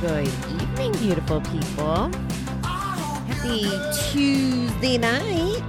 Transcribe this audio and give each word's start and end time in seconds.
Good 0.00 0.28
evening, 0.28 0.92
beautiful 0.92 1.40
people. 1.40 2.08
Happy 2.62 3.68
Tuesday 4.12 4.96
night. 4.96 5.60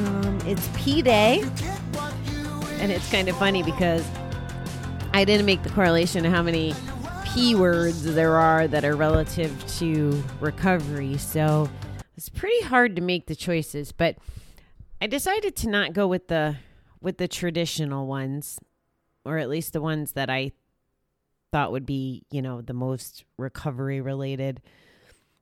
Um, 0.00 0.38
it's 0.44 0.68
P 0.76 1.00
Day. 1.00 1.40
And 2.78 2.92
it's 2.92 3.10
kind 3.10 3.26
of 3.26 3.38
funny 3.38 3.62
because 3.62 4.06
I 5.14 5.24
didn't 5.24 5.46
make 5.46 5.62
the 5.62 5.70
correlation 5.70 6.26
of 6.26 6.32
how 6.32 6.42
many 6.42 6.74
P 7.24 7.54
words 7.54 8.04
there 8.04 8.36
are 8.36 8.68
that 8.68 8.84
are 8.84 8.94
relative 8.94 9.66
to 9.78 10.22
recovery. 10.40 11.16
So 11.16 11.70
it's 12.18 12.28
pretty 12.28 12.60
hard 12.66 12.96
to 12.96 13.02
make 13.02 13.28
the 13.28 13.34
choices. 13.34 13.92
But 13.92 14.18
I 15.00 15.06
decided 15.06 15.56
to 15.56 15.70
not 15.70 15.94
go 15.94 16.06
with 16.06 16.28
the 16.28 16.56
with 17.00 17.16
the 17.16 17.28
traditional 17.28 18.06
ones, 18.06 18.58
or 19.24 19.38
at 19.38 19.48
least 19.48 19.72
the 19.72 19.80
ones 19.80 20.12
that 20.12 20.28
I 20.28 20.52
thought 21.52 21.72
would 21.72 21.86
be, 21.86 22.24
you 22.30 22.42
know, 22.42 22.60
the 22.60 22.74
most 22.74 23.24
recovery 23.36 24.00
related. 24.00 24.60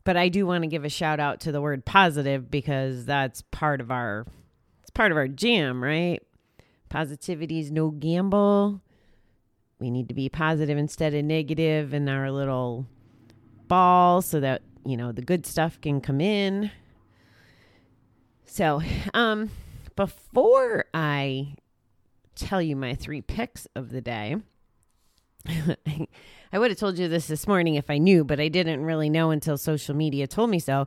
But 0.05 0.17
I 0.17 0.29
do 0.29 0.47
want 0.47 0.63
to 0.63 0.69
give 0.69 0.85
a 0.85 0.89
shout 0.89 1.19
out 1.19 1.41
to 1.41 1.53
the 1.53 1.61
word 1.61 1.85
positive 1.85 2.51
because 2.51 3.07
that's 3.07 3.43
part 3.51 3.81
of 3.81 3.91
our 3.91 4.25
it's 4.81 4.91
part 4.91 5.11
of 5.11 5.19
our 5.19 5.29
jam, 5.29 5.83
right? 5.83 6.23
Positivity 6.89 7.59
is 7.59 7.73
no 7.73 7.91
gamble. 7.91 8.81
We 9.81 9.91
need 9.91 10.09
to 10.09 10.15
be 10.15 10.29
positive 10.29 10.79
instead 10.79 11.13
of 11.13 11.25
negative 11.25 11.93
in 11.93 12.09
our 12.09 12.31
little 12.31 12.87
ball 13.67 14.23
so 14.23 14.41
that, 14.41 14.63
you 14.85 14.97
know, 14.97 15.11
the 15.13 15.23
good 15.23 15.45
stuff 15.45 15.81
can 15.81 16.01
come 16.01 16.21
in. 16.21 16.71
So, 18.45 18.81
um 19.13 19.51
before 19.97 20.85
I 20.95 21.55
tell 22.35 22.61
you 22.61 22.77
my 22.77 22.95
three 22.95 23.23
picks 23.23 23.67
of 23.75 23.91
the 23.91 24.03
day, 24.03 24.37
I 26.53 26.59
would 26.59 26.71
have 26.71 26.79
told 26.79 26.99
you 26.99 27.09
this 27.09 27.27
this 27.27 27.47
morning 27.47 27.75
if 27.75 27.91
I 27.91 27.99
knew, 27.99 28.25
but 28.25 28.41
I 28.41 28.49
didn't 28.49 28.85
really 28.85 29.11
know 29.11 29.31
until 29.31 29.57
social 29.57 29.95
media 29.95 30.27
told 30.27 30.51
me 30.51 30.59
so. 30.59 30.87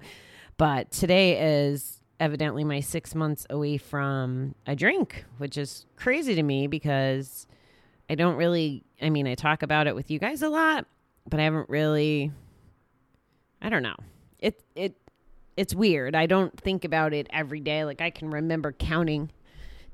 But 0.58 0.92
today 0.92 1.64
is 1.64 2.02
evidently 2.20 2.64
my 2.64 2.80
six 2.80 3.16
months 3.16 3.46
away 3.50 3.78
from 3.78 4.56
a 4.68 4.76
drink, 4.76 5.26
which 5.38 5.58
is 5.58 5.86
crazy 5.96 6.36
to 6.36 6.44
me 6.44 6.68
because 6.68 7.48
I 8.10 8.16
don't 8.16 8.36
really, 8.36 8.84
I 9.02 9.10
mean, 9.10 9.28
I 9.28 9.36
talk 9.36 9.64
about 9.64 9.88
it 9.88 9.96
with 9.96 10.12
you 10.12 10.20
guys 10.20 10.42
a 10.42 10.50
lot, 10.50 10.86
but 11.30 11.40
I 11.40 11.44
haven't 11.44 11.70
really, 11.70 12.32
I 13.62 13.70
don't 13.70 13.84
know. 13.84 13.96
It, 14.40 14.62
it, 14.76 14.96
it's 15.56 15.76
weird. 15.76 16.16
I 16.16 16.26
don't 16.26 16.58
think 16.60 16.84
about 16.84 17.14
it 17.14 17.28
every 17.32 17.60
day. 17.60 17.86
Like 17.86 18.02
I 18.02 18.10
can 18.10 18.30
remember 18.32 18.72
counting 18.72 19.32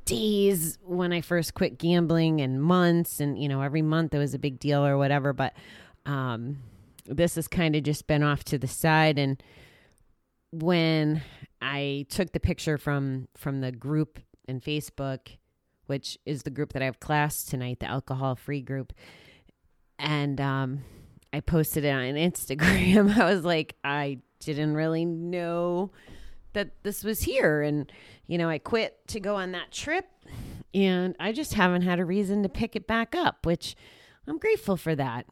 days 0.05 0.77
when 0.83 1.11
I 1.11 1.21
first 1.21 1.53
quit 1.53 1.77
gambling 1.77 2.41
and 2.41 2.61
months 2.61 3.19
and 3.19 3.41
you 3.41 3.49
know 3.49 3.61
every 3.61 3.81
month 3.81 4.13
it 4.13 4.19
was 4.19 4.33
a 4.33 4.39
big 4.39 4.59
deal 4.59 4.85
or 4.85 4.97
whatever 4.97 5.33
but 5.33 5.53
um 6.05 6.57
this 7.05 7.35
has 7.35 7.47
kind 7.47 7.75
of 7.75 7.83
just 7.83 8.07
been 8.07 8.23
off 8.23 8.43
to 8.45 8.57
the 8.57 8.67
side. 8.67 9.19
And 9.19 9.41
when 10.51 11.21
I 11.61 12.05
took 12.09 12.31
the 12.31 12.39
picture 12.39 12.77
from 12.77 13.27
from 13.35 13.61
the 13.61 13.71
group 13.71 14.19
in 14.47 14.59
Facebook 14.59 15.37
which 15.87 16.17
is 16.25 16.43
the 16.43 16.49
group 16.49 16.73
that 16.73 16.81
I 16.81 16.85
have 16.85 16.99
class 16.99 17.43
tonight 17.43 17.79
the 17.79 17.87
alcohol 17.87 18.35
free 18.35 18.61
group 18.61 18.93
and 19.99 20.39
um 20.41 20.83
I 21.33 21.41
posted 21.41 21.83
it 21.83 21.89
on 21.89 22.01
Instagram. 22.01 23.17
I 23.17 23.33
was 23.33 23.43
like 23.43 23.75
I 23.83 24.19
didn't 24.39 24.75
really 24.75 25.05
know 25.05 25.91
that 26.55 26.71
this 26.83 27.03
was 27.03 27.21
here. 27.21 27.61
And 27.61 27.91
you 28.27 28.37
know 28.37 28.49
i 28.49 28.57
quit 28.57 29.07
to 29.07 29.19
go 29.19 29.35
on 29.35 29.51
that 29.51 29.71
trip 29.71 30.05
and 30.73 31.15
i 31.19 31.31
just 31.31 31.53
haven't 31.53 31.83
had 31.83 31.99
a 31.99 32.05
reason 32.05 32.43
to 32.43 32.49
pick 32.49 32.75
it 32.75 32.87
back 32.87 33.13
up 33.15 33.45
which 33.45 33.75
i'm 34.27 34.37
grateful 34.37 34.77
for 34.77 34.95
that. 34.95 35.25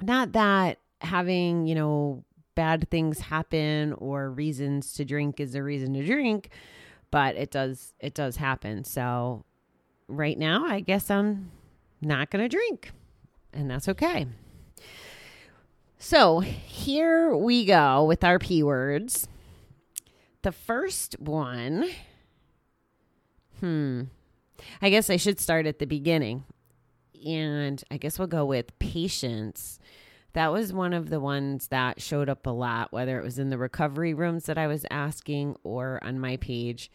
Not 0.00 0.32
that 0.32 0.78
having 1.00 1.66
you 1.66 1.74
know 1.74 2.24
bad 2.54 2.88
things 2.90 3.20
happen 3.20 3.92
or 3.94 4.30
reasons 4.30 4.92
to 4.94 5.04
drink 5.04 5.40
is 5.40 5.54
a 5.54 5.62
reason 5.62 5.94
to 5.94 6.04
drink 6.04 6.50
but 7.10 7.36
it 7.36 7.50
does 7.50 7.92
it 8.00 8.14
does 8.14 8.36
happen. 8.36 8.84
So 8.84 9.44
right 10.08 10.38
now 10.38 10.64
i 10.64 10.80
guess 10.80 11.10
i'm 11.10 11.50
not 12.00 12.30
going 12.30 12.42
to 12.42 12.48
drink 12.48 12.90
and 13.52 13.70
that's 13.70 13.88
okay. 13.88 14.26
So 15.98 16.40
here 16.40 17.36
we 17.36 17.64
go 17.64 18.04
with 18.04 18.24
our 18.24 18.38
p 18.38 18.62
words 18.62 19.28
the 20.42 20.52
first 20.52 21.18
one, 21.18 21.88
hmm, 23.60 24.02
I 24.80 24.90
guess 24.90 25.10
I 25.10 25.16
should 25.16 25.40
start 25.40 25.66
at 25.66 25.78
the 25.78 25.86
beginning. 25.86 26.44
And 27.24 27.82
I 27.90 27.96
guess 27.98 28.18
we'll 28.18 28.28
go 28.28 28.44
with 28.44 28.76
patience. 28.78 29.78
That 30.32 30.52
was 30.52 30.72
one 30.72 30.92
of 30.92 31.10
the 31.10 31.20
ones 31.20 31.68
that 31.68 32.00
showed 32.00 32.28
up 32.28 32.46
a 32.46 32.50
lot, 32.50 32.92
whether 32.92 33.18
it 33.18 33.24
was 33.24 33.38
in 33.38 33.50
the 33.50 33.58
recovery 33.58 34.14
rooms 34.14 34.46
that 34.46 34.58
I 34.58 34.66
was 34.66 34.84
asking 34.90 35.56
or 35.62 36.00
on 36.02 36.18
my 36.18 36.36
page. 36.38 36.90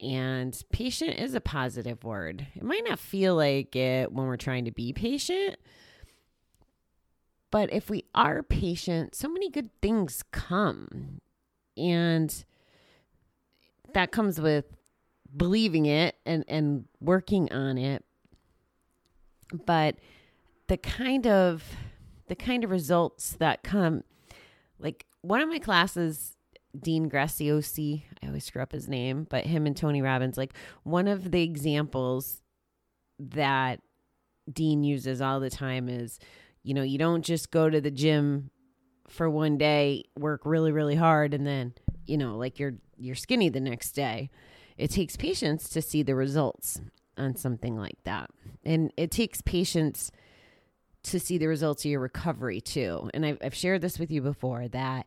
And 0.00 0.60
patient 0.70 1.18
is 1.18 1.34
a 1.34 1.40
positive 1.40 2.04
word. 2.04 2.46
It 2.54 2.62
might 2.62 2.84
not 2.86 2.98
feel 2.98 3.34
like 3.34 3.74
it 3.74 4.12
when 4.12 4.26
we're 4.26 4.36
trying 4.36 4.66
to 4.66 4.70
be 4.70 4.92
patient, 4.92 5.56
but 7.50 7.72
if 7.72 7.88
we 7.88 8.04
are 8.14 8.42
patient, 8.42 9.14
so 9.14 9.28
many 9.28 9.48
good 9.50 9.70
things 9.80 10.22
come. 10.30 11.20
And 11.78 12.44
that 13.96 14.12
comes 14.12 14.38
with 14.38 14.66
believing 15.34 15.86
it 15.86 16.16
and 16.26 16.44
and 16.48 16.84
working 17.00 17.50
on 17.50 17.78
it. 17.78 18.04
But 19.64 19.96
the 20.66 20.76
kind 20.76 21.26
of 21.26 21.64
the 22.28 22.36
kind 22.36 22.62
of 22.62 22.70
results 22.70 23.36
that 23.38 23.62
come 23.62 24.04
like 24.78 25.06
one 25.22 25.40
of 25.40 25.48
my 25.48 25.58
classes 25.58 26.36
dean 26.78 27.08
graciosi 27.08 28.02
i 28.22 28.26
always 28.26 28.44
screw 28.44 28.60
up 28.60 28.72
his 28.72 28.86
name 28.86 29.26
but 29.30 29.46
him 29.46 29.64
and 29.64 29.76
tony 29.76 30.02
robbins 30.02 30.36
like 30.36 30.52
one 30.82 31.08
of 31.08 31.30
the 31.30 31.42
examples 31.42 32.42
that 33.18 33.80
dean 34.52 34.82
uses 34.82 35.22
all 35.22 35.40
the 35.40 35.48
time 35.48 35.88
is 35.88 36.18
you 36.62 36.74
know 36.74 36.82
you 36.82 36.98
don't 36.98 37.24
just 37.24 37.50
go 37.50 37.70
to 37.70 37.80
the 37.80 37.90
gym 37.90 38.50
for 39.08 39.30
one 39.30 39.56
day 39.56 40.04
work 40.18 40.42
really 40.44 40.72
really 40.72 40.96
hard 40.96 41.32
and 41.32 41.46
then 41.46 41.72
you 42.06 42.16
know 42.16 42.36
like 42.36 42.58
you're 42.58 42.74
you're 42.98 43.14
skinny 43.14 43.48
the 43.48 43.60
next 43.60 43.92
day. 43.92 44.30
It 44.76 44.90
takes 44.90 45.16
patience 45.16 45.68
to 45.70 45.80
see 45.80 46.02
the 46.02 46.14
results 46.14 46.80
on 47.16 47.34
something 47.36 47.76
like 47.76 47.96
that. 48.04 48.30
And 48.64 48.92
it 48.96 49.10
takes 49.10 49.40
patience 49.40 50.12
to 51.04 51.18
see 51.18 51.38
the 51.38 51.46
results 51.46 51.84
of 51.84 51.90
your 51.90 52.00
recovery 52.00 52.60
too. 52.60 53.10
And 53.14 53.24
I've, 53.24 53.38
I've 53.42 53.54
shared 53.54 53.80
this 53.80 53.98
with 53.98 54.10
you 54.10 54.20
before 54.20 54.68
that 54.68 55.06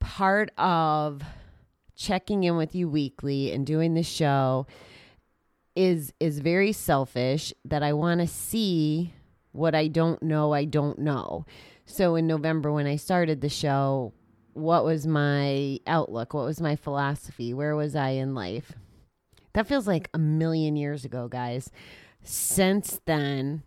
part 0.00 0.50
of 0.58 1.22
checking 1.94 2.44
in 2.44 2.56
with 2.56 2.74
you 2.74 2.88
weekly 2.88 3.52
and 3.52 3.66
doing 3.66 3.94
the 3.94 4.02
show 4.02 4.66
is 5.76 6.12
is 6.18 6.40
very 6.40 6.72
selfish 6.72 7.52
that 7.64 7.82
I 7.82 7.92
want 7.92 8.20
to 8.20 8.26
see 8.26 9.12
what 9.52 9.74
I 9.74 9.86
don't 9.86 10.22
know 10.22 10.52
I 10.52 10.64
don't 10.64 10.98
know. 10.98 11.44
So 11.84 12.16
in 12.16 12.26
November 12.26 12.72
when 12.72 12.86
I 12.86 12.96
started 12.96 13.40
the 13.40 13.48
show, 13.48 14.12
what 14.60 14.84
was 14.84 15.06
my 15.06 15.80
outlook? 15.86 16.34
What 16.34 16.44
was 16.44 16.60
my 16.60 16.76
philosophy? 16.76 17.54
Where 17.54 17.74
was 17.74 17.96
I 17.96 18.10
in 18.10 18.34
life? 18.34 18.72
That 19.54 19.66
feels 19.66 19.86
like 19.86 20.08
a 20.14 20.18
million 20.18 20.76
years 20.76 21.04
ago, 21.04 21.28
guys. 21.28 21.70
Since 22.22 23.00
then, 23.06 23.62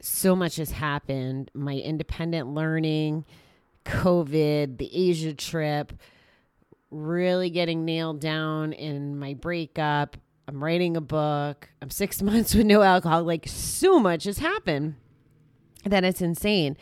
so 0.00 0.36
much 0.36 0.56
has 0.56 0.72
happened. 0.72 1.50
My 1.54 1.74
independent 1.74 2.48
learning, 2.48 3.24
COVID, 3.84 4.78
the 4.78 4.90
Asia 4.94 5.34
trip, 5.34 5.92
really 6.90 7.50
getting 7.50 7.84
nailed 7.84 8.20
down 8.20 8.72
in 8.72 9.18
my 9.18 9.34
breakup. 9.34 10.16
I'm 10.46 10.62
writing 10.62 10.96
a 10.96 11.00
book. 11.00 11.70
I'm 11.80 11.90
six 11.90 12.22
months 12.22 12.54
with 12.54 12.66
no 12.66 12.82
alcohol. 12.82 13.24
Like, 13.24 13.46
so 13.48 13.98
much 13.98 14.24
has 14.24 14.38
happened 14.38 14.96
that 15.84 16.04
it's 16.04 16.20
insane. 16.20 16.76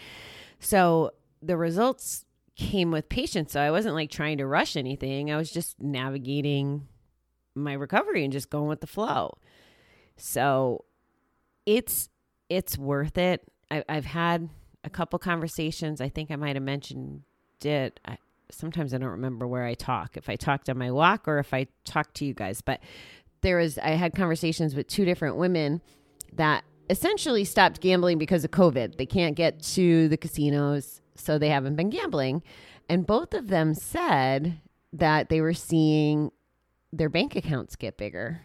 So, 0.59 1.13
the 1.41 1.57
results 1.57 2.25
came 2.57 2.91
with 2.91 3.09
patience. 3.09 3.53
So 3.53 3.61
I 3.61 3.71
wasn't 3.71 3.95
like 3.95 4.11
trying 4.11 4.39
to 4.39 4.47
rush 4.47 4.77
anything. 4.77 5.31
I 5.31 5.37
was 5.37 5.51
just 5.51 5.81
navigating 5.81 6.89
my 7.55 7.73
recovery 7.73 8.25
and 8.25 8.33
just 8.33 8.51
going 8.51 8.69
with 8.69 8.81
the 8.81 8.87
flow. 8.87 9.39
So 10.17 10.85
it's 11.67 12.09
it's 12.49 12.77
worth 12.77 13.17
it. 13.17 13.43
I, 13.71 13.83
have 13.89 14.05
had 14.05 14.51
a 14.85 14.91
couple 14.91 15.19
conversations. 15.19 16.01
I 16.01 16.11
think 16.11 16.31
I 16.31 16.37
might 16.37 16.57
have 16.57 16.63
mentioned 16.63 17.23
it. 17.65 17.99
I, 18.05 18.19
sometimes 18.51 18.93
I 18.93 18.99
don't 18.99 19.09
remember 19.09 19.47
where 19.47 19.65
I 19.65 19.73
talk. 19.75 20.17
If 20.17 20.29
I 20.29 20.37
talked 20.37 20.69
on 20.69 20.77
my 20.77 20.91
walk 20.91 21.27
or 21.27 21.39
if 21.39 21.55
I 21.55 21.67
talked 21.85 22.17
to 22.17 22.27
you 22.27 22.35
guys, 22.35 22.61
but 22.61 22.81
there 23.41 23.57
was 23.57 23.79
I 23.79 23.91
had 23.91 24.15
conversations 24.15 24.75
with 24.75 24.89
two 24.89 25.05
different 25.05 25.37
women 25.37 25.81
that 26.35 26.65
essentially 26.91 27.45
stopped 27.45 27.81
gambling 27.81 28.19
because 28.19 28.45
of 28.45 28.51
COVID. 28.51 28.97
They 28.97 29.07
can't 29.07 29.35
get 29.35 29.63
to 29.75 30.09
the 30.09 30.17
casinos 30.17 31.02
so 31.23 31.39
they 31.39 31.49
haven't 31.49 31.77
been 31.77 31.91
gambling. 31.91 32.43
And 32.89 33.07
both 33.07 33.35
of 33.35 33.49
them 33.49 33.75
said 33.75 34.61
that 34.93 35.29
they 35.29 35.41
were 35.41 35.55
seeing 35.55 36.31
their 36.93 37.09
bank 37.09 37.37
accounts 37.37 37.77
get 37.77 37.97
bigger. 37.97 38.43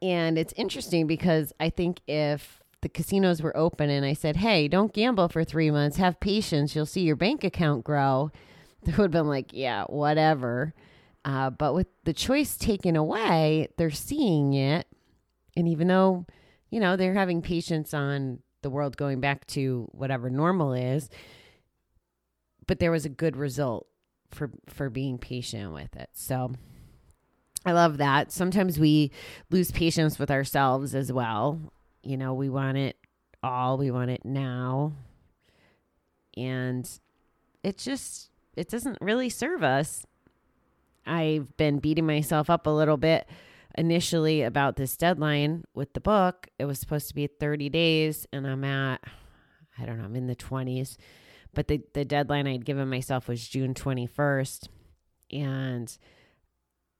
And 0.00 0.38
it's 0.38 0.54
interesting 0.56 1.06
because 1.06 1.52
I 1.58 1.70
think 1.70 2.00
if 2.06 2.60
the 2.80 2.88
casinos 2.88 3.42
were 3.42 3.56
open 3.56 3.90
and 3.90 4.06
I 4.06 4.12
said, 4.12 4.36
hey, 4.36 4.68
don't 4.68 4.92
gamble 4.92 5.28
for 5.28 5.42
three 5.42 5.70
months, 5.70 5.96
have 5.96 6.20
patience, 6.20 6.76
you'll 6.76 6.86
see 6.86 7.00
your 7.00 7.16
bank 7.16 7.42
account 7.42 7.84
grow, 7.84 8.30
they 8.84 8.92
would 8.92 9.04
have 9.04 9.10
been 9.10 9.26
like, 9.26 9.52
yeah, 9.52 9.84
whatever. 9.84 10.72
Uh, 11.24 11.50
but 11.50 11.74
with 11.74 11.88
the 12.04 12.12
choice 12.12 12.56
taken 12.56 12.94
away, 12.94 13.68
they're 13.76 13.90
seeing 13.90 14.54
it. 14.54 14.86
And 15.56 15.66
even 15.66 15.88
though, 15.88 16.26
you 16.70 16.78
know, 16.78 16.96
they're 16.96 17.14
having 17.14 17.42
patience 17.42 17.92
on 17.92 18.38
the 18.62 18.70
world 18.70 18.96
going 18.96 19.20
back 19.20 19.46
to 19.48 19.88
whatever 19.90 20.30
normal 20.30 20.72
is, 20.72 21.10
but 22.68 22.78
there 22.78 22.92
was 22.92 23.04
a 23.04 23.08
good 23.08 23.36
result 23.36 23.88
for 24.30 24.50
for 24.68 24.88
being 24.88 25.18
patient 25.18 25.72
with 25.72 25.96
it. 25.96 26.10
So 26.12 26.52
I 27.66 27.72
love 27.72 27.96
that. 27.96 28.30
Sometimes 28.30 28.78
we 28.78 29.10
lose 29.50 29.72
patience 29.72 30.18
with 30.18 30.30
ourselves 30.30 30.94
as 30.94 31.12
well. 31.12 31.72
You 32.04 32.16
know, 32.16 32.34
we 32.34 32.48
want 32.48 32.78
it 32.78 32.96
all, 33.42 33.78
we 33.78 33.90
want 33.90 34.10
it 34.10 34.24
now. 34.24 34.92
And 36.36 36.88
it 37.64 37.78
just 37.78 38.30
it 38.56 38.68
doesn't 38.68 38.98
really 39.00 39.30
serve 39.30 39.64
us. 39.64 40.06
I've 41.06 41.56
been 41.56 41.78
beating 41.78 42.06
myself 42.06 42.50
up 42.50 42.66
a 42.66 42.70
little 42.70 42.98
bit 42.98 43.26
initially 43.76 44.42
about 44.42 44.76
this 44.76 44.96
deadline 44.96 45.64
with 45.74 45.94
the 45.94 46.00
book. 46.00 46.48
It 46.58 46.66
was 46.66 46.78
supposed 46.78 47.08
to 47.08 47.14
be 47.14 47.26
30 47.26 47.70
days 47.70 48.26
and 48.32 48.46
I'm 48.46 48.62
at 48.64 49.00
I 49.80 49.86
don't 49.86 49.98
know, 49.98 50.04
I'm 50.04 50.16
in 50.16 50.26
the 50.26 50.36
20s. 50.36 50.96
But 51.58 51.66
the 51.66 51.80
the 51.92 52.04
deadline 52.04 52.46
I'd 52.46 52.64
given 52.64 52.88
myself 52.88 53.26
was 53.26 53.48
June 53.48 53.74
21st 53.74 54.68
and 55.32 55.98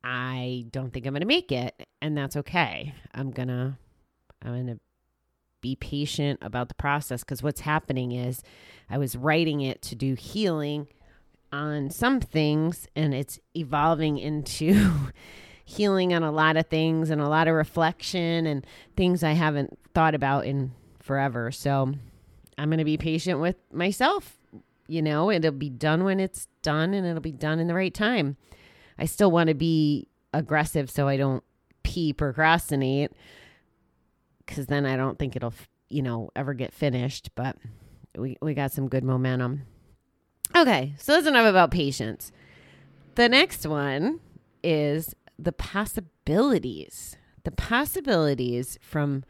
I 0.02 0.66
don't 0.72 0.92
think 0.92 1.06
I'm 1.06 1.12
going 1.12 1.20
to 1.20 1.28
make 1.28 1.52
it 1.52 1.86
and 2.02 2.18
that's 2.18 2.36
okay. 2.38 2.92
I'm 3.14 3.30
going 3.30 3.46
to 3.46 3.78
I'm 4.42 4.52
going 4.52 4.66
to 4.66 4.80
be 5.60 5.76
patient 5.76 6.40
about 6.42 6.66
the 6.66 6.74
process 6.74 7.22
cuz 7.22 7.40
what's 7.40 7.60
happening 7.60 8.10
is 8.10 8.42
I 8.90 8.98
was 8.98 9.14
writing 9.14 9.60
it 9.60 9.80
to 9.82 9.94
do 9.94 10.14
healing 10.14 10.88
on 11.52 11.88
some 11.88 12.18
things 12.18 12.88
and 12.96 13.14
it's 13.14 13.38
evolving 13.54 14.18
into 14.18 14.90
healing 15.64 16.12
on 16.12 16.24
a 16.24 16.32
lot 16.32 16.56
of 16.56 16.66
things 16.66 17.10
and 17.10 17.20
a 17.20 17.28
lot 17.28 17.46
of 17.46 17.54
reflection 17.54 18.44
and 18.44 18.66
things 18.96 19.22
I 19.22 19.34
haven't 19.34 19.78
thought 19.94 20.16
about 20.16 20.46
in 20.46 20.72
forever. 20.98 21.52
So 21.52 21.94
I'm 22.58 22.70
going 22.70 22.78
to 22.78 22.84
be 22.84 22.96
patient 22.96 23.38
with 23.38 23.54
myself. 23.72 24.37
You 24.88 25.02
know, 25.02 25.30
it'll 25.30 25.52
be 25.52 25.70
done 25.70 26.02
when 26.02 26.18
it's 26.18 26.48
done 26.62 26.94
and 26.94 27.06
it'll 27.06 27.20
be 27.20 27.30
done 27.30 27.60
in 27.60 27.66
the 27.66 27.74
right 27.74 27.92
time. 27.92 28.36
I 28.98 29.04
still 29.04 29.30
want 29.30 29.48
to 29.48 29.54
be 29.54 30.08
aggressive 30.34 30.90
so 30.90 31.06
I 31.06 31.16
don't 31.16 31.44
pee 31.82 32.12
procrastinate 32.12 33.12
because 34.44 34.66
then 34.66 34.86
I 34.86 34.96
don't 34.96 35.18
think 35.18 35.36
it'll, 35.36 35.54
you 35.88 36.02
know, 36.02 36.30
ever 36.34 36.54
get 36.54 36.72
finished. 36.72 37.30
But 37.34 37.56
we, 38.16 38.38
we 38.40 38.54
got 38.54 38.72
some 38.72 38.88
good 38.88 39.04
momentum. 39.04 39.66
Okay, 40.56 40.94
so 40.98 41.12
that's 41.12 41.26
enough 41.26 41.46
about 41.46 41.70
patience. 41.70 42.32
The 43.14 43.28
next 43.28 43.66
one 43.66 44.20
is 44.64 45.14
the 45.38 45.52
possibilities. 45.52 47.16
The 47.44 47.50
possibilities 47.50 48.78
from 48.80 49.24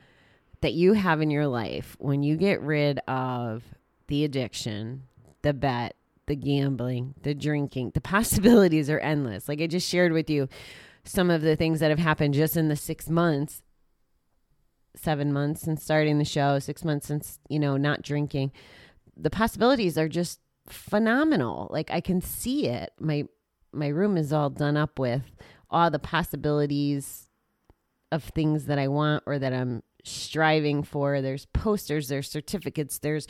that 0.60 0.72
you 0.72 0.92
have 0.92 1.20
in 1.20 1.30
your 1.30 1.46
life 1.46 1.96
when 1.98 2.22
you 2.22 2.36
get 2.36 2.60
rid 2.60 3.00
of 3.08 3.64
the 4.06 4.24
addiction, 4.24 5.04
the 5.42 5.54
bet, 5.54 5.96
the 6.26 6.36
gambling, 6.36 7.14
the 7.22 7.34
drinking. 7.34 7.92
The 7.94 8.00
possibilities 8.00 8.90
are 8.90 8.98
endless. 8.98 9.48
Like 9.48 9.60
I 9.60 9.66
just 9.66 9.88
shared 9.88 10.12
with 10.12 10.28
you 10.28 10.48
some 11.04 11.30
of 11.30 11.42
the 11.42 11.56
things 11.56 11.80
that 11.80 11.90
have 11.90 11.98
happened 11.98 12.34
just 12.34 12.56
in 12.56 12.68
the 12.68 12.76
6 12.76 13.08
months 13.08 13.62
7 14.98 15.32
months 15.32 15.62
since 15.62 15.82
starting 15.82 16.18
the 16.18 16.24
show, 16.24 16.58
6 16.58 16.84
months 16.84 17.06
since, 17.06 17.38
you 17.48 17.58
know, 17.58 17.76
not 17.76 18.02
drinking. 18.02 18.52
The 19.16 19.30
possibilities 19.30 19.96
are 19.96 20.08
just 20.08 20.40
phenomenal. 20.68 21.68
Like 21.70 21.90
I 21.90 22.00
can 22.00 22.20
see 22.20 22.66
it. 22.66 22.92
My 22.98 23.24
my 23.72 23.88
room 23.88 24.16
is 24.16 24.32
all 24.32 24.50
done 24.50 24.76
up 24.76 24.98
with 24.98 25.30
all 25.70 25.90
the 25.90 25.98
possibilities 25.98 27.28
of 28.10 28.24
things 28.24 28.64
that 28.64 28.78
I 28.78 28.88
want 28.88 29.22
or 29.26 29.38
that 29.38 29.52
I'm 29.52 29.82
striving 30.04 30.82
for. 30.82 31.20
There's 31.20 31.46
posters, 31.46 32.08
there's 32.08 32.30
certificates, 32.30 32.98
there's 32.98 33.26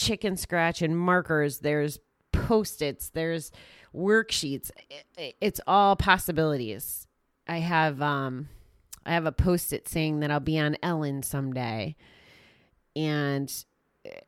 chicken 0.00 0.36
scratch 0.36 0.82
and 0.82 0.98
markers, 0.98 1.58
there's 1.58 1.98
post-its, 2.32 3.10
there's 3.10 3.52
worksheets. 3.94 4.70
It- 5.18 5.36
It's 5.40 5.60
all 5.66 5.96
possibilities. 5.96 7.06
I 7.46 7.58
have 7.58 8.00
um 8.00 8.48
I 9.04 9.12
have 9.14 9.26
a 9.26 9.32
post-it 9.32 9.88
saying 9.88 10.20
that 10.20 10.30
I'll 10.30 10.40
be 10.40 10.58
on 10.58 10.76
Ellen 10.82 11.22
someday. 11.22 11.96
And 12.96 13.52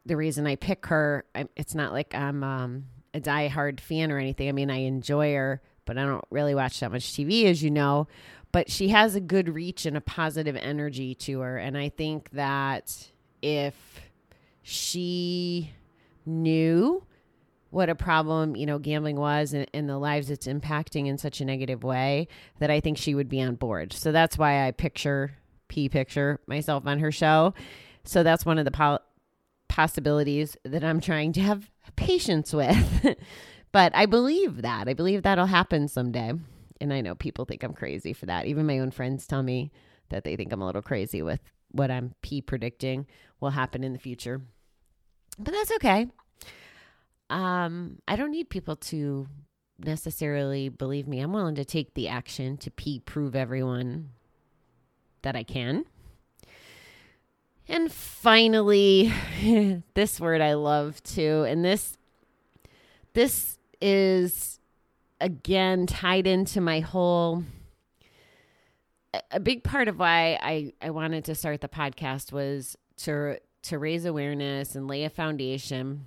the 0.07 0.17
reason 0.17 0.47
I 0.47 0.57
pick 0.57 0.87
her, 0.87 1.25
I, 1.35 1.47
it's 1.57 1.75
not 1.75 1.93
like 1.93 2.15
I'm 2.15 2.43
um, 2.43 2.85
a 3.15 3.21
diehard 3.21 3.81
fan 3.81 4.11
or 4.11 4.19
anything. 4.19 4.49
I 4.49 4.53
mean, 4.53 4.71
I 4.71 4.79
enjoy 4.79 5.35
her, 5.35 5.63
but 5.85 5.99
I 5.99 6.05
don't 6.05 6.25
really 6.31 6.55
watch 6.55 6.81
that 6.81 6.93
much 6.93 7.13
TV, 7.13 7.45
as 7.47 7.63
you 7.63 7.71
know. 7.71 8.09
But 8.51 8.71
she 8.71 8.89
has 8.89 9.15
a 9.15 9.21
good 9.21 9.49
reach 9.49 9.85
and 9.87 9.97
a 9.97 10.01
positive 10.01 10.57
energy 10.57 11.15
to 11.17 11.41
her. 11.41 11.59
And 11.59 11.77
I 11.77 11.89
think 11.89 12.31
that 12.31 13.11
if 13.41 13.75
she 14.63 15.73
knew 16.25 17.05
what 17.71 17.89
a 17.89 17.95
problem, 17.95 18.55
you 18.55 18.67
know, 18.67 18.79
gambling 18.79 19.17
was 19.17 19.55
and, 19.55 19.67
and 19.73 19.89
the 19.89 19.97
lives 19.97 20.31
it's 20.31 20.47
impacting 20.47 21.07
in 21.07 21.17
such 21.17 21.41
a 21.41 21.45
negative 21.45 21.83
way, 21.83 22.29
that 22.59 22.71
I 22.71 22.81
think 22.81 22.99
she 22.99 23.15
would 23.15 23.31
be 23.31 23.41
on 23.41 23.55
board. 23.55 23.95
So 23.95 24.13
that's 24.13 24.37
why 24.37 24.67
I 24.67 24.71
picture, 24.73 25.33
P 25.69 25.89
picture 25.89 26.39
myself 26.47 26.87
on 26.87 26.99
her 26.99 27.11
show. 27.11 27.55
So 28.05 28.23
that's 28.23 28.45
one 28.45 28.59
of 28.59 28.67
the 28.67 28.71
po- 28.71 28.99
possibilities 29.69 30.55
that 30.65 30.85
I'm 30.85 31.01
trying 31.01 31.33
to 31.33 31.41
have 31.41 31.71
patience 31.97 32.53
with. 32.53 33.17
but 33.73 33.95
I 33.95 34.05
believe 34.05 34.61
that. 34.61 34.87
I 34.87 34.93
believe 34.93 35.23
that'll 35.23 35.47
happen 35.47 35.89
someday. 35.89 36.35
And 36.79 36.93
I 36.93 37.01
know 37.01 37.15
people 37.15 37.47
think 37.47 37.63
I'm 37.63 37.73
crazy 37.73 38.13
for 38.13 38.27
that. 38.27 38.45
Even 38.45 38.67
my 38.67 38.81
own 38.81 38.91
friends 38.91 39.27
tell 39.27 39.43
me 39.43 39.73
that 40.11 40.25
they 40.25 40.37
think 40.37 40.53
I'm 40.53 40.61
a 40.61 40.67
little 40.67 40.83
crazy 40.83 41.23
with 41.23 41.41
what 41.71 41.91
I'm 41.91 42.15
P 42.21 42.43
predicting 42.43 43.07
will 43.43 43.51
happen 43.51 43.85
in 43.85 43.93
the 43.93 43.99
future. 43.99 44.41
But 45.39 45.53
that's 45.53 45.73
okay. 45.73 46.07
Um, 47.29 47.99
I 48.07 48.17
don't 48.17 48.31
need 48.31 48.49
people 48.51 48.77
to 48.77 49.27
necessarily 49.79 50.69
believe 50.69 51.09
me. 51.09 51.21
I'm 51.21 51.33
willing 51.33 51.55
to 51.57 51.65
take 51.65 51.95
the 51.95 52.09
action 52.09 52.57
to 52.59 52.71
prove 53.05 53.35
everyone 53.35 54.11
that 55.23 55.37
I 55.37 55.43
can. 55.43 55.85
And 57.69 57.91
finally, 57.91 59.13
this 59.95 60.21
word 60.21 60.41
I 60.41 60.55
love 60.55 61.03
too, 61.03 61.45
and 61.49 61.65
this 61.65 61.97
this 63.15 63.59
is 63.81 64.59
again 65.21 65.87
tied 65.87 66.27
into 66.27 66.61
my 66.61 66.81
whole 66.81 67.45
a- 69.15 69.23
a 69.33 69.41
big 69.41 69.63
part 69.63 69.89
of 69.89 69.99
why 69.99 70.39
I 70.43 70.73
I 70.83 70.91
wanted 70.91 71.25
to 71.27 71.35
start 71.35 71.61
the 71.61 71.69
podcast 71.69 72.33
was 72.33 72.77
to 73.05 73.39
to 73.63 73.79
raise 73.79 74.05
awareness 74.05 74.75
and 74.75 74.89
lay 74.89 75.05
a 75.05 75.11
foundation 75.11 76.07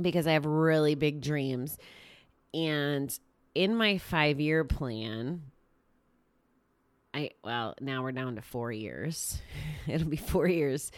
because 0.00 0.26
I 0.26 0.32
have 0.32 0.46
really 0.46 0.94
big 0.94 1.20
dreams. 1.20 1.78
And 2.52 3.16
in 3.54 3.74
my 3.76 3.94
5-year 3.94 4.64
plan, 4.64 5.42
I 7.14 7.30
well, 7.44 7.74
now 7.80 8.02
we're 8.02 8.12
down 8.12 8.36
to 8.36 8.42
4 8.42 8.72
years. 8.72 9.40
It'll 9.86 10.08
be 10.08 10.16
4 10.16 10.48
years. 10.48 10.90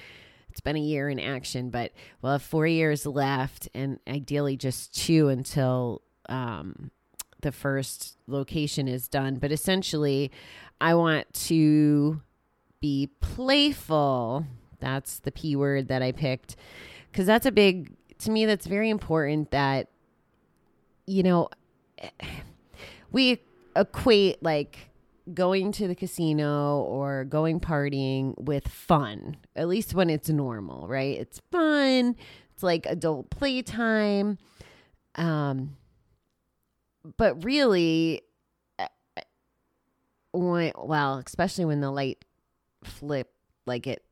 It's 0.48 0.60
been 0.60 0.76
a 0.76 0.80
year 0.80 1.08
in 1.08 1.20
action, 1.20 1.70
but 1.70 1.92
we'll 2.20 2.32
have 2.32 2.42
4 2.42 2.66
years 2.66 3.06
left 3.06 3.68
and 3.74 4.00
ideally 4.08 4.56
just 4.56 4.94
2 4.96 5.28
until 5.28 6.02
um 6.28 6.90
the 7.40 7.52
first 7.52 8.18
location 8.26 8.86
is 8.88 9.08
done. 9.08 9.36
But 9.36 9.52
essentially, 9.52 10.30
I 10.80 10.94
want 10.94 11.32
to 11.46 12.20
be 12.80 13.10
playful. 13.20 14.46
That's 14.80 15.18
the 15.20 15.32
P 15.32 15.56
word 15.56 15.88
that 15.88 16.02
I 16.02 16.12
picked 16.12 16.56
because 17.10 17.26
that's 17.26 17.46
a 17.46 17.52
big, 17.52 17.92
to 18.18 18.30
me, 18.30 18.46
that's 18.46 18.66
very 18.66 18.90
important 18.90 19.50
that, 19.50 19.88
you 21.06 21.22
know, 21.22 21.48
we 23.12 23.40
equate 23.76 24.42
like 24.42 24.90
going 25.34 25.72
to 25.72 25.86
the 25.86 25.94
casino 25.94 26.80
or 26.82 27.24
going 27.24 27.60
partying 27.60 28.38
with 28.38 28.68
fun, 28.68 29.36
at 29.54 29.68
least 29.68 29.94
when 29.94 30.10
it's 30.10 30.28
normal, 30.28 30.86
right? 30.88 31.18
It's 31.18 31.40
fun. 31.50 32.16
It's 32.52 32.62
like 32.62 32.86
adult 32.86 33.30
playtime. 33.30 34.38
Um, 35.14 35.76
but 37.16 37.44
really, 37.44 38.22
uh, 38.78 38.86
when, 40.32 40.72
well, 40.76 41.22
especially 41.24 41.64
when 41.64 41.80
the 41.80 41.90
light 41.90 42.24
flip, 42.84 43.32
like 43.66 43.86
it, 43.86 44.04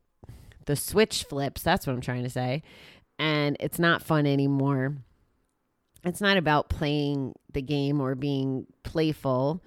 the 0.69 0.75
switch 0.75 1.23
flips, 1.23 1.63
that's 1.63 1.87
what 1.87 1.93
I'm 1.93 2.01
trying 2.01 2.21
to 2.21 2.29
say. 2.29 2.61
and 3.17 3.57
it's 3.59 3.79
not 3.79 4.03
fun 4.03 4.27
anymore. 4.27 4.97
It's 6.05 6.21
not 6.21 6.37
about 6.37 6.69
playing 6.69 7.33
the 7.51 7.61
game 7.61 7.99
or 7.99 8.13
being 8.13 8.67
playful. 8.83 9.61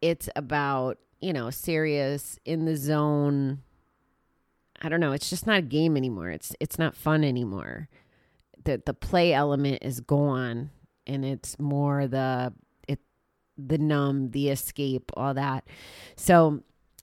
It's 0.00 0.28
about, 0.36 0.98
you 1.20 1.32
know, 1.32 1.50
serious 1.50 2.38
in 2.44 2.64
the 2.64 2.76
zone. 2.76 3.62
I 4.80 4.88
don't 4.88 5.00
know, 5.00 5.12
it's 5.12 5.28
just 5.28 5.46
not 5.48 5.58
a 5.58 5.62
game 5.62 5.96
anymore. 5.96 6.30
It's 6.30 6.54
it's 6.60 6.78
not 6.78 6.94
fun 6.94 7.24
anymore. 7.24 7.88
The 8.64 8.80
the 8.86 8.94
play 8.94 9.34
element 9.34 9.80
is 9.82 10.00
gone 10.00 10.70
and 11.08 11.24
it's 11.24 11.58
more 11.58 12.06
the 12.06 12.52
it 12.88 13.00
the 13.58 13.78
numb, 13.78 14.30
the 14.30 14.48
escape, 14.48 15.10
all 15.16 15.34
that. 15.34 15.64
So 16.16 16.62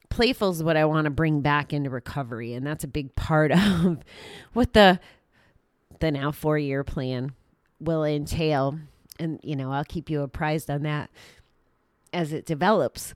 playful 0.10 0.52
is 0.52 0.64
what 0.64 0.78
I 0.78 0.86
want 0.86 1.06
to 1.06 1.12
bring 1.12 1.42
back 1.42 1.74
into 1.74 1.90
recovery, 1.90 2.54
and 2.54 2.66
that's 2.66 2.84
a 2.84 2.88
big 2.88 3.16
part 3.16 3.52
of 3.54 4.00
what 4.54 4.74
the 4.74 5.00
the 6.00 6.12
now 6.12 6.32
four 6.32 6.58
year 6.58 6.84
plan 6.84 7.34
will 7.80 8.04
entail. 8.04 8.80
And 9.20 9.40
you 9.44 9.56
know, 9.56 9.72
I'll 9.72 9.86
keep 9.86 10.10
you 10.10 10.22
apprised 10.22 10.70
on 10.70 10.84
that 10.84 11.10
as 12.14 12.34
it 12.34 12.46
develops. 12.46 13.14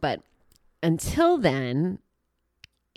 But 0.00 0.20
until 0.82 1.38
then, 1.38 1.98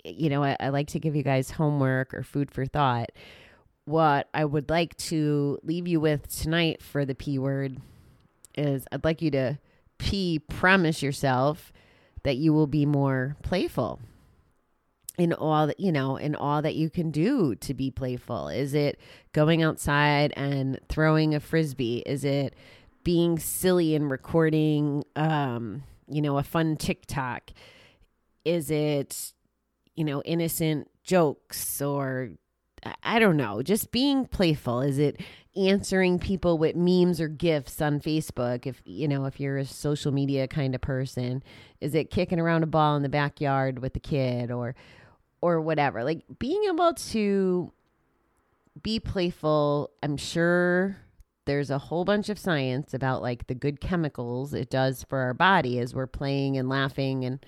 you 0.04 0.28
know, 0.28 0.42
I, 0.44 0.56
I 0.60 0.68
like 0.68 0.88
to 0.88 0.98
give 0.98 1.16
you 1.16 1.22
guys 1.22 1.52
homework 1.52 2.14
or 2.14 2.22
food 2.22 2.50
for 2.50 2.66
thought. 2.66 3.10
What 3.84 4.28
I 4.32 4.44
would 4.44 4.70
like 4.70 4.96
to 4.98 5.58
leave 5.62 5.88
you 5.88 6.00
with 6.00 6.28
tonight 6.28 6.82
for 6.82 7.04
the 7.04 7.14
P 7.14 7.38
word 7.38 7.78
is 8.54 8.84
I'd 8.92 9.04
like 9.04 9.22
you 9.22 9.30
to 9.32 9.58
P 9.98 10.38
promise 10.38 11.02
yourself 11.02 11.72
that 12.22 12.36
you 12.36 12.52
will 12.52 12.66
be 12.66 12.86
more 12.86 13.36
playful 13.42 14.00
in 15.18 15.34
all 15.34 15.66
that 15.66 15.78
you 15.78 15.92
know 15.92 16.16
in 16.16 16.34
all 16.34 16.62
that 16.62 16.76
you 16.76 16.88
can 16.88 17.10
do 17.10 17.54
to 17.56 17.74
be 17.74 17.90
playful. 17.90 18.48
Is 18.48 18.72
it 18.72 18.98
going 19.32 19.62
outside 19.62 20.32
and 20.36 20.80
throwing 20.88 21.34
a 21.34 21.40
frisbee? 21.40 22.02
Is 22.06 22.24
it 22.24 22.54
being 23.04 23.38
silly 23.38 23.94
and 23.94 24.10
recording 24.10 25.04
um 25.16 25.82
you 26.08 26.22
know 26.22 26.38
a 26.38 26.42
fun 26.42 26.76
tiktok? 26.76 27.50
Is 28.44 28.70
it 28.70 29.32
you 29.94 30.04
know 30.04 30.22
innocent 30.22 30.88
jokes 31.04 31.82
or 31.82 32.30
I 33.02 33.18
don't 33.18 33.36
know, 33.36 33.62
just 33.62 33.92
being 33.92 34.26
playful. 34.26 34.80
Is 34.80 34.98
it 34.98 35.20
answering 35.56 36.18
people 36.18 36.58
with 36.58 36.76
memes 36.76 37.20
or 37.20 37.28
gifts 37.28 37.80
on 37.82 38.00
Facebook 38.00 38.66
if 38.66 38.80
you 38.84 39.08
know, 39.08 39.26
if 39.26 39.40
you're 39.40 39.58
a 39.58 39.64
social 39.64 40.12
media 40.12 40.48
kind 40.48 40.74
of 40.74 40.80
person? 40.80 41.42
Is 41.80 41.94
it 41.94 42.10
kicking 42.10 42.40
around 42.40 42.62
a 42.62 42.66
ball 42.66 42.96
in 42.96 43.02
the 43.02 43.08
backyard 43.08 43.80
with 43.80 43.94
the 43.94 44.00
kid 44.00 44.50
or 44.50 44.74
or 45.40 45.60
whatever? 45.60 46.04
Like 46.04 46.22
being 46.38 46.64
able 46.68 46.94
to 46.94 47.72
be 48.82 49.00
playful, 49.00 49.90
I'm 50.02 50.16
sure 50.16 50.96
there's 51.44 51.70
a 51.70 51.78
whole 51.78 52.04
bunch 52.04 52.28
of 52.28 52.38
science 52.38 52.94
about 52.94 53.22
like 53.22 53.46
the 53.46 53.54
good 53.54 53.80
chemicals 53.80 54.54
it 54.54 54.70
does 54.70 55.04
for 55.08 55.18
our 55.18 55.34
body 55.34 55.78
as 55.78 55.94
we're 55.94 56.06
playing 56.06 56.56
and 56.56 56.68
laughing 56.68 57.24
and 57.24 57.44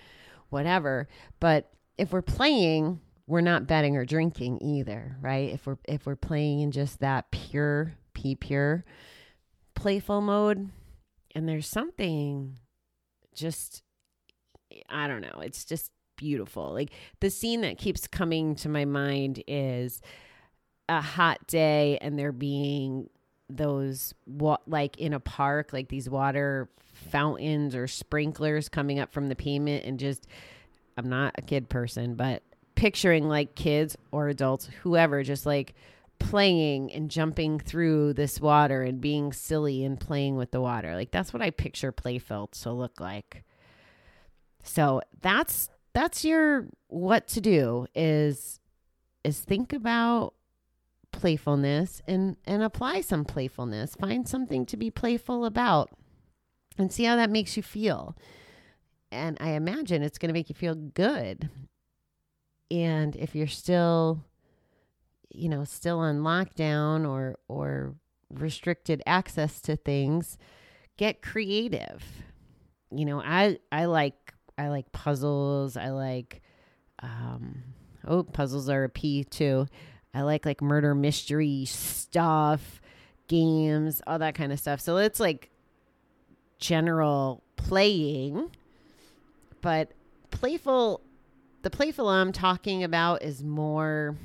whatever. 0.50 1.08
But 1.40 1.70
if 1.96 2.12
we're 2.12 2.22
playing 2.22 3.00
we're 3.32 3.40
not 3.40 3.66
betting 3.66 3.96
or 3.96 4.04
drinking 4.04 4.58
either, 4.60 5.16
right? 5.22 5.48
If 5.48 5.64
we're 5.66 5.78
if 5.88 6.04
we're 6.04 6.16
playing 6.16 6.60
in 6.60 6.70
just 6.70 7.00
that 7.00 7.30
pure 7.30 7.94
p 8.12 8.34
pure 8.34 8.84
playful 9.74 10.20
mode 10.20 10.68
and 11.34 11.48
there's 11.48 11.66
something 11.66 12.58
just 13.34 13.82
I 14.86 15.08
don't 15.08 15.22
know, 15.22 15.40
it's 15.40 15.64
just 15.64 15.92
beautiful. 16.16 16.74
Like 16.74 16.90
the 17.20 17.30
scene 17.30 17.62
that 17.62 17.78
keeps 17.78 18.06
coming 18.06 18.54
to 18.56 18.68
my 18.68 18.84
mind 18.84 19.42
is 19.48 20.02
a 20.90 21.00
hot 21.00 21.46
day 21.46 21.96
and 22.02 22.18
there 22.18 22.32
being 22.32 23.08
those 23.48 24.12
what 24.26 24.60
like 24.68 24.98
in 24.98 25.14
a 25.14 25.20
park 25.20 25.72
like 25.72 25.88
these 25.88 26.10
water 26.10 26.68
fountains 26.92 27.74
or 27.74 27.86
sprinklers 27.86 28.68
coming 28.68 28.98
up 28.98 29.10
from 29.10 29.30
the 29.30 29.36
pavement 29.36 29.86
and 29.86 29.98
just 29.98 30.26
I'm 30.98 31.08
not 31.08 31.34
a 31.38 31.42
kid 31.42 31.70
person, 31.70 32.14
but 32.14 32.42
picturing 32.82 33.28
like 33.28 33.54
kids 33.54 33.96
or 34.10 34.26
adults, 34.26 34.68
whoever, 34.82 35.22
just 35.22 35.46
like 35.46 35.72
playing 36.18 36.92
and 36.92 37.12
jumping 37.12 37.60
through 37.60 38.12
this 38.12 38.40
water 38.40 38.82
and 38.82 39.00
being 39.00 39.32
silly 39.32 39.84
and 39.84 40.00
playing 40.00 40.34
with 40.34 40.50
the 40.50 40.60
water. 40.60 40.96
Like 40.96 41.12
that's 41.12 41.32
what 41.32 41.40
I 41.40 41.50
picture 41.50 41.92
playful 41.92 42.48
to 42.48 42.72
look 42.72 42.98
like. 43.00 43.44
So 44.64 45.00
that's 45.20 45.68
that's 45.92 46.24
your 46.24 46.66
what 46.88 47.28
to 47.28 47.40
do 47.40 47.86
is 47.94 48.58
is 49.22 49.38
think 49.38 49.72
about 49.72 50.34
playfulness 51.12 52.02
and 52.08 52.36
and 52.48 52.64
apply 52.64 53.02
some 53.02 53.24
playfulness. 53.24 53.94
Find 53.94 54.28
something 54.28 54.66
to 54.66 54.76
be 54.76 54.90
playful 54.90 55.44
about 55.44 55.90
and 56.76 56.92
see 56.92 57.04
how 57.04 57.14
that 57.14 57.30
makes 57.30 57.56
you 57.56 57.62
feel. 57.62 58.16
And 59.12 59.38
I 59.40 59.50
imagine 59.50 60.02
it's 60.02 60.18
going 60.18 60.30
to 60.30 60.34
make 60.34 60.48
you 60.48 60.56
feel 60.56 60.74
good 60.74 61.48
and 62.73 63.14
if 63.17 63.35
you're 63.35 63.47
still 63.47 64.25
you 65.31 65.49
know 65.49 65.64
still 65.64 65.99
on 65.99 66.21
lockdown 66.21 67.09
or 67.09 67.38
or 67.47 67.95
restricted 68.31 69.02
access 69.07 69.61
to 69.61 69.76
things 69.76 70.38
get 70.97 71.23
creative. 71.23 72.02
You 72.91 73.05
know 73.05 73.21
i 73.21 73.59
i 73.71 73.85
like 73.85 74.35
i 74.59 74.69
like 74.69 74.91
puzzles. 74.93 75.76
I 75.76 75.91
like 75.91 76.43
um 77.00 77.62
oh 78.07 78.23
puzzles 78.23 78.69
are 78.69 78.85
a 78.85 78.88
p 78.88 79.25
too. 79.25 79.67
I 80.14 80.23
like 80.23 80.47
like 80.47 80.62
murder 80.62 80.95
mystery 80.95 81.64
stuff 81.67 82.81
games 83.29 84.02
all 84.07 84.19
that 84.19 84.35
kind 84.35 84.52
of 84.52 84.59
stuff. 84.59 84.81
So 84.81 84.97
it's 84.97 85.21
like 85.21 85.50
general 86.59 87.43
playing 87.57 88.50
but 89.62 89.93
playful 90.31 91.00
the 91.62 91.71
playful 91.71 92.09
I'm 92.09 92.33
talking 92.33 92.85
about 92.85 93.23
is 93.23 93.42
more 93.42 94.16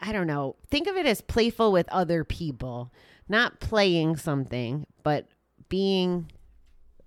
I 0.00 0.12
don't 0.12 0.26
know. 0.26 0.56
Think 0.70 0.86
of 0.86 0.96
it 0.96 1.06
as 1.06 1.20
playful 1.20 1.72
with 1.72 1.88
other 1.88 2.22
people, 2.24 2.92
not 3.28 3.60
playing 3.60 4.16
something, 4.16 4.86
but 5.02 5.26
being 5.68 6.30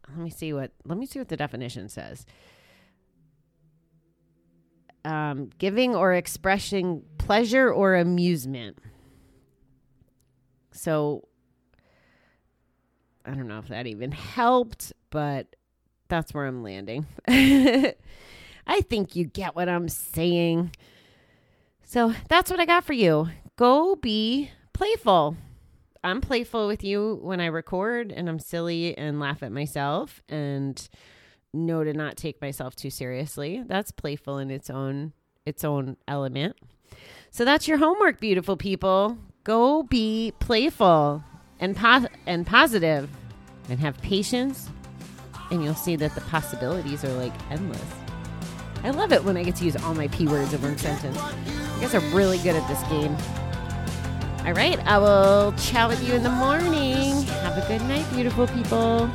let 0.09 0.17
me 0.17 0.29
see 0.29 0.53
what 0.53 0.71
let 0.85 0.97
me 0.97 1.05
see 1.05 1.19
what 1.19 1.29
the 1.29 1.37
definition 1.37 1.89
says. 1.89 2.25
Um, 5.05 5.49
giving 5.57 5.95
or 5.95 6.13
expressing 6.13 7.03
pleasure 7.17 7.71
or 7.71 7.95
amusement. 7.95 8.79
So 10.71 11.27
I 13.25 13.31
don't 13.31 13.47
know 13.47 13.59
if 13.59 13.67
that 13.67 13.87
even 13.87 14.11
helped, 14.11 14.93
but 15.09 15.55
that's 16.09 16.33
where 16.33 16.45
I'm 16.45 16.63
landing. 16.63 17.05
I 17.27 18.81
think 18.81 19.15
you 19.15 19.25
get 19.25 19.55
what 19.55 19.69
I'm 19.69 19.89
saying. 19.89 20.71
So 21.85 22.13
that's 22.27 22.51
what 22.51 22.59
I 22.59 22.65
got 22.65 22.83
for 22.83 22.93
you. 22.93 23.29
Go 23.55 23.95
be 23.95 24.51
playful. 24.73 25.37
I'm 26.03 26.21
playful 26.21 26.67
with 26.67 26.83
you 26.83 27.19
when 27.21 27.41
I 27.41 27.47
record 27.47 28.11
and 28.11 28.29
I'm 28.29 28.39
silly 28.39 28.97
and 28.97 29.19
laugh 29.19 29.43
at 29.43 29.51
myself 29.51 30.21
and 30.29 30.87
know 31.53 31.83
to 31.83 31.93
not 31.93 32.15
take 32.15 32.41
myself 32.41 32.75
too 32.75 32.89
seriously. 32.89 33.63
That's 33.65 33.91
playful 33.91 34.37
in 34.37 34.51
its 34.51 34.69
own 34.69 35.13
its 35.45 35.63
own 35.63 35.97
element. 36.07 36.55
So 37.31 37.43
that's 37.43 37.67
your 37.67 37.77
homework, 37.79 38.19
beautiful 38.19 38.55
people. 38.55 39.17
Go 39.43 39.83
be 39.83 40.33
playful 40.39 41.23
and 41.59 41.75
po- 41.75 42.07
and 42.25 42.45
positive 42.45 43.09
and 43.67 43.79
have 43.79 43.97
patience 44.01 44.69
and 45.51 45.63
you'll 45.63 45.73
see 45.75 45.95
that 45.95 46.15
the 46.15 46.21
possibilities 46.21 47.03
are 47.03 47.13
like 47.13 47.33
endless. 47.49 47.81
I 48.83 48.91
love 48.91 49.11
it 49.11 49.23
when 49.23 49.35
I 49.35 49.43
get 49.43 49.55
to 49.57 49.65
use 49.65 49.75
all 49.75 49.93
my 49.93 50.07
P 50.07 50.27
words 50.27 50.53
in 50.53 50.61
one 50.61 50.77
sentence. 50.77 51.17
You 51.75 51.81
guys 51.81 51.95
are 51.95 52.15
really 52.15 52.37
good 52.37 52.55
at 52.55 52.67
this 52.67 52.81
game. 52.89 53.15
All 54.45 54.53
right, 54.53 54.79
I 54.87 54.97
will 54.97 55.53
chat 55.53 55.89
with 55.89 56.01
you 56.07 56.13
in 56.13 56.23
the 56.23 56.29
morning. 56.29 57.23
Have 57.23 57.57
a 57.57 57.67
good 57.67 57.85
night, 57.87 58.05
beautiful 58.13 58.47
people. 58.47 59.09